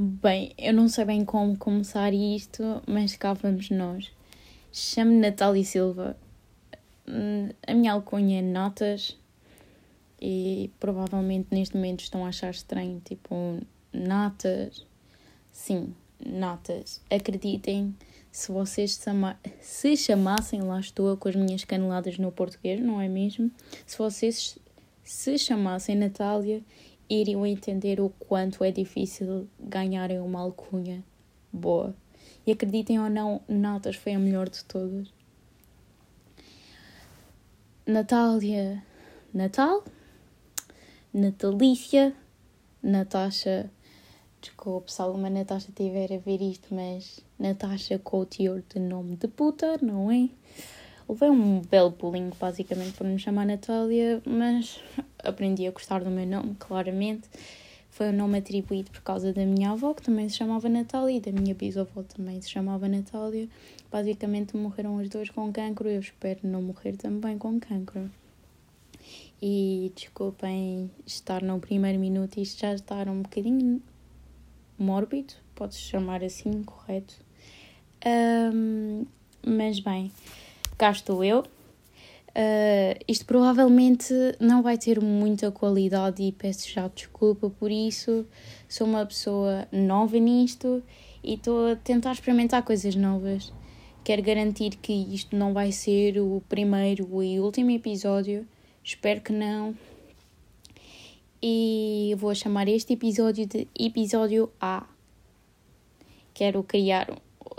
[0.00, 4.12] Bem, eu não sei bem como começar isto, mas cá vamos nós.
[4.70, 6.16] Chamo-me Natália Silva.
[7.08, 9.18] Hum, a minha alcunha é Notas
[10.22, 13.58] e provavelmente neste momento estão a achar estranho, tipo,
[13.92, 14.86] Natas.
[15.50, 15.92] Sim,
[16.24, 17.02] Natas.
[17.10, 17.92] Acreditem,
[18.30, 19.04] se vocês
[19.60, 23.50] se chamassem, lá estou com as minhas caneladas no português, não é mesmo?
[23.84, 24.60] Se vocês
[25.02, 26.62] se chamassem Natália
[27.08, 31.02] iriam entender o quanto é difícil ganharem uma alcunha
[31.52, 31.94] boa.
[32.46, 35.08] E acreditem ou não, Natas foi a melhor de todas.
[37.86, 38.82] Natália,
[39.32, 39.82] Natal,
[41.12, 42.14] Natalícia,
[42.82, 43.70] Natasha,
[44.40, 49.16] desculpe se alguma Natasha estiver a ver isto, mas Natasha com o teor de nome
[49.16, 50.28] de puta, não é?
[51.08, 54.78] Levei um belo pulinho, basicamente, para me chamar Natália, mas
[55.24, 57.28] aprendi a gostar do meu nome, claramente.
[57.90, 61.20] Foi um nome atribuído por causa da minha avó, que também se chamava Natália, e
[61.20, 63.48] da minha bisavó também se chamava Natália.
[63.90, 68.10] Basicamente morreram os dois com cancro, eu espero não morrer também com cancro.
[69.40, 73.80] E desculpem estar no primeiro minuto, isto já estar um bocadinho
[74.78, 77.14] mórbido, pode-se chamar assim, correto?
[78.06, 79.06] Um,
[79.44, 80.12] mas bem,
[80.78, 81.40] cá estou eu.
[81.40, 88.24] Uh, isto provavelmente não vai ter muita qualidade e peço já desculpa por isso.
[88.68, 90.80] Sou uma pessoa nova nisto
[91.22, 93.52] e estou a tentar experimentar coisas novas.
[94.04, 98.46] Quero garantir que isto não vai ser o primeiro e último episódio.
[98.84, 99.76] Espero que não.
[101.42, 104.86] E vou chamar este episódio de episódio A.
[106.32, 107.10] Quero criar,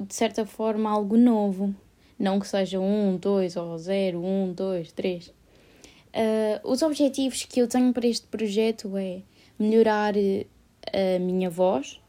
[0.00, 1.74] de certa forma, algo novo
[2.18, 5.28] não que seja um, dois ou zero, um, dois, três.
[5.28, 9.20] Uh, os objetivos que eu tenho para este projeto é
[9.58, 12.00] melhorar a minha voz,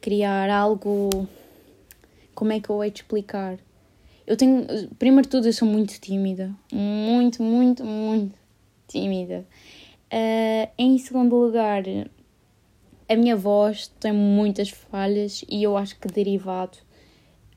[0.00, 1.10] criar algo.
[2.34, 3.58] Como é que eu hei de explicar?
[4.26, 4.66] Eu tenho.
[4.98, 6.52] Primeiro de tudo, eu sou muito tímida.
[6.72, 8.36] Muito, muito, muito
[8.88, 9.46] tímida.
[10.12, 11.82] Uh, em segundo lugar,
[13.08, 16.78] a minha voz tem muitas falhas e eu acho que derivado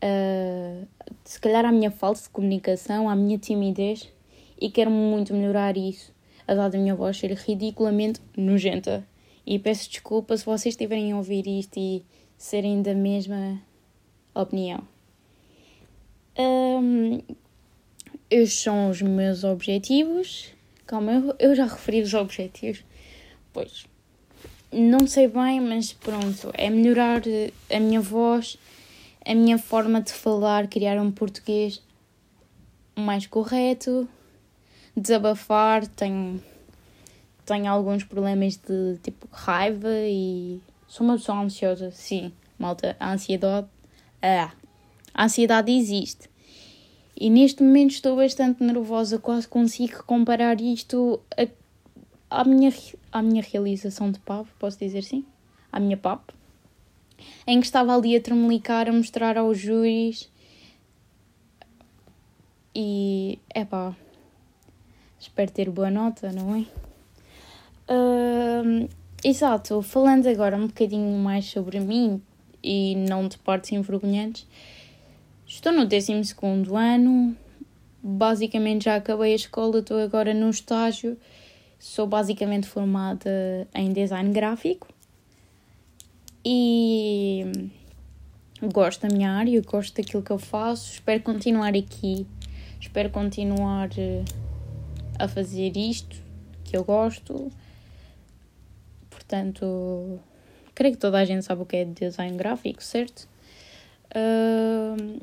[0.03, 0.87] uh,
[1.29, 4.11] se calhar à minha falta de comunicação, à minha timidez
[4.59, 6.11] e quero muito melhorar isso,
[6.47, 9.07] a da minha voz ser ridiculamente nojenta.
[9.45, 12.03] E peço desculpa se vocês estiverem a ouvir isto e
[12.35, 13.61] serem da mesma
[14.33, 14.81] opinião.
[16.35, 17.21] Um,
[18.27, 20.51] estes são os meus objetivos.
[20.87, 22.83] Calma, eu, eu já referi os objetivos.
[23.53, 23.85] Pois,
[24.71, 27.21] não sei bem, mas pronto, é melhorar
[27.69, 28.57] a minha voz
[29.29, 31.83] a minha forma de falar, criar um português
[32.95, 34.09] mais correto,
[34.97, 36.41] desabafar, tenho,
[37.45, 43.67] tenho alguns problemas de tipo raiva e sou uma pessoa ansiosa, sim, malta, a ansiedade,
[44.19, 44.51] ah,
[45.13, 46.27] a ansiedade existe.
[47.15, 52.73] E neste momento estou bastante nervosa, quase consigo comparar isto a, à, minha,
[53.11, 55.23] à minha realização de PAV, posso dizer sim?
[55.71, 56.38] À minha PAP
[57.45, 60.29] em que estava ali a tremelicar, a mostrar aos júris.
[62.73, 63.95] E, é pá,
[65.19, 66.65] espero ter boa nota, não é?
[67.91, 68.87] Uh,
[69.23, 72.21] exato, falando agora um bocadinho mais sobre mim
[72.63, 74.45] e não de partes envergonhantes,
[75.47, 76.35] estou no 12
[76.75, 77.35] ano,
[78.01, 81.17] basicamente já acabei a escola, estou agora no estágio,
[81.79, 84.87] sou basicamente formada em design gráfico
[86.43, 87.71] e
[88.61, 92.25] gosto da minha área, gosto daquilo que eu faço, espero continuar aqui,
[92.79, 94.23] espero continuar eh,
[95.17, 96.17] a fazer isto
[96.63, 97.51] que eu gosto.
[99.09, 100.19] Portanto,
[100.73, 103.27] creio que toda a gente sabe o que é design gráfico, certo?
[104.15, 105.19] Uh,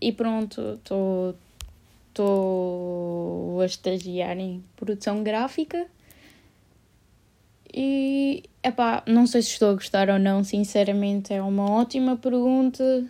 [0.00, 1.34] e pronto, estou
[3.60, 5.88] a estagiar em produção gráfica
[7.80, 13.08] e, epá, não sei se estou a gostar ou não, sinceramente, é uma ótima pergunta.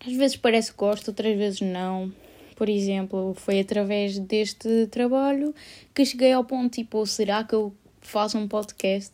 [0.00, 2.10] Às vezes parece que gosto, outras vezes não.
[2.56, 5.54] Por exemplo, foi através deste trabalho
[5.94, 7.70] que cheguei ao ponto, tipo, será que eu
[8.00, 9.12] faço um podcast?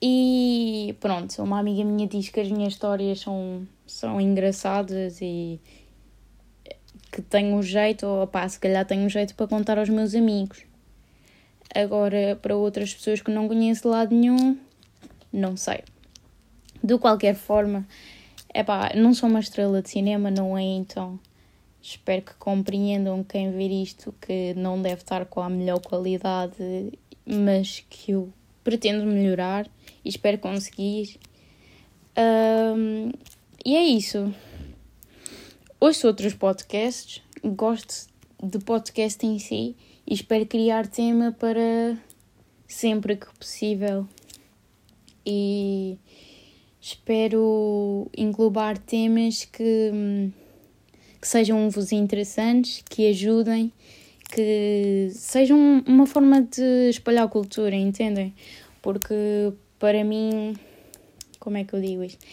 [0.00, 5.60] E pronto, uma amiga minha diz que as minhas histórias são, são engraçadas e
[7.10, 10.14] que tenho um jeito, ou pá, se calhar tenho um jeito para contar aos meus
[10.14, 10.64] amigos.
[11.74, 14.56] Agora, para outras pessoas que não conheço de lado nenhum,
[15.32, 15.82] não sei.
[16.82, 17.84] De qualquer forma,
[18.52, 20.62] é pá, não sou uma estrela de cinema, não é?
[20.62, 21.18] Então,
[21.82, 26.92] espero que compreendam quem ver isto que não deve estar com a melhor qualidade,
[27.26, 28.32] mas que eu
[28.62, 29.66] pretendo melhorar
[30.04, 31.18] e espero conseguir.
[32.16, 33.10] Um,
[33.64, 34.32] e é isso.
[35.80, 38.06] Ouço outros podcasts, gosto
[38.40, 39.74] de podcast em si
[40.06, 41.98] e espero criar tema para
[42.66, 44.06] sempre que possível.
[45.26, 45.98] E
[46.80, 50.30] espero englobar temas que,
[51.20, 53.72] que sejam-vos interessantes, que ajudem,
[54.34, 58.34] que sejam uma forma de espalhar cultura, entendem?
[58.82, 60.54] Porque para mim,
[61.40, 62.24] como é que eu digo isto?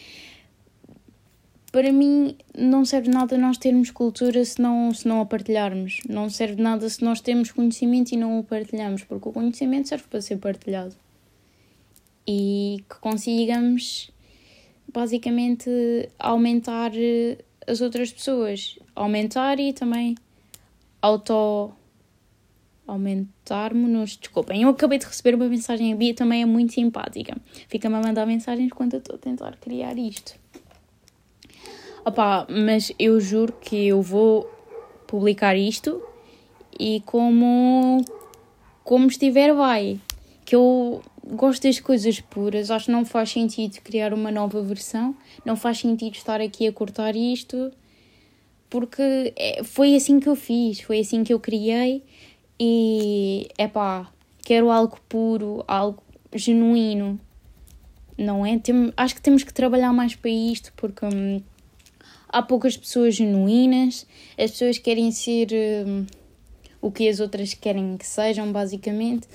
[1.72, 6.00] Para mim, não serve nada nós termos cultura se não, se não a partilharmos.
[6.10, 10.04] Não serve nada se nós temos conhecimento e não o partilhamos, porque o conhecimento serve
[10.10, 10.94] para ser partilhado.
[12.28, 14.12] E que consigamos,
[14.94, 15.70] basicamente,
[16.20, 18.78] aumentar eh, as outras pessoas.
[18.94, 20.16] Aumentar e também
[21.02, 21.72] auto
[22.86, 24.18] aumentarmos-nos.
[24.18, 25.94] Desculpem, eu acabei de receber uma mensagem.
[25.94, 27.38] A Bia também é muito simpática.
[27.70, 30.41] Fica-me a mandar mensagens enquanto eu estou a tentar criar isto.
[32.04, 34.50] Opá, mas eu juro que eu vou
[35.06, 36.02] publicar isto
[36.80, 38.04] e como,
[38.84, 40.00] como estiver vai.
[40.44, 45.16] Que eu gosto das coisas puras, acho que não faz sentido criar uma nova versão,
[45.46, 47.72] não faz sentido estar aqui a cortar isto,
[48.68, 52.04] porque é, foi assim que eu fiz, foi assim que eu criei
[52.60, 54.12] e é pá,
[54.44, 56.02] quero algo puro, algo
[56.34, 57.20] genuíno,
[58.18, 58.58] não é?
[58.58, 61.42] Tem, acho que temos que trabalhar mais para isto porque hum,
[62.32, 64.08] há poucas pessoas genuínas,
[64.38, 66.06] as pessoas querem ser uh,
[66.82, 69.28] o que as outras querem que sejam, basicamente.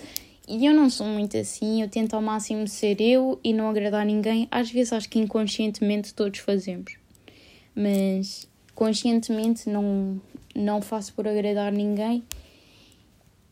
[0.48, 4.06] E eu não sou muito assim, eu tento ao máximo ser eu e não agradar
[4.06, 4.48] ninguém.
[4.50, 6.96] Às vezes acho que inconscientemente todos fazemos,
[7.74, 10.20] mas conscientemente não,
[10.54, 12.22] não faço por agradar ninguém.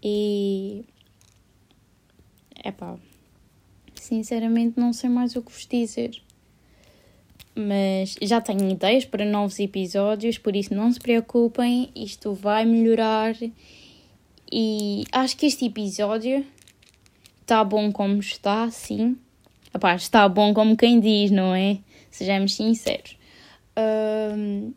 [0.03, 0.85] E.
[2.63, 2.97] é pá.
[3.95, 6.23] Sinceramente, não sei mais o que vos dizer
[7.55, 13.35] mas já tenho ideias para novos episódios, por isso não se preocupem, isto vai melhorar.
[14.51, 16.45] E acho que este episódio
[17.41, 19.17] está bom como está, sim.
[19.73, 21.79] Epá, está bom como quem diz, não é?
[22.11, 23.17] Sejamos sinceros.
[23.77, 24.73] Um,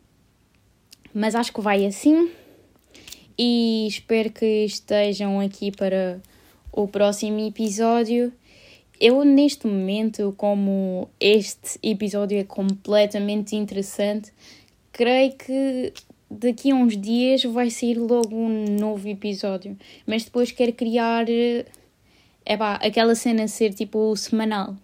[1.14, 2.30] mas acho que vai assim.
[3.36, 6.20] E espero que estejam aqui para
[6.72, 8.32] o próximo episódio.
[9.00, 14.32] Eu, neste momento, como este episódio é completamente interessante,
[14.92, 15.92] creio que
[16.30, 19.76] daqui a uns dias vai sair logo um novo episódio.
[20.06, 21.26] Mas depois quero criar
[22.48, 24.74] é pá, aquela cena ser tipo semanal.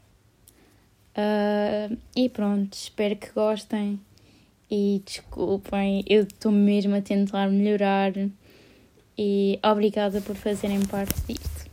[1.17, 3.99] Uh, e pronto, espero que gostem.
[4.71, 8.13] E desculpem, eu estou mesmo a tentar melhorar.
[9.17, 11.64] E obrigada por fazerem parte disto.